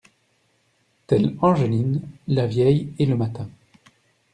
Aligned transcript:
Telle 1.05 1.35
Angeline, 1.43 2.01
la 2.27 2.47
veille 2.47 2.91
et 2.97 3.05
le 3.05 3.15
matin. 3.15 3.47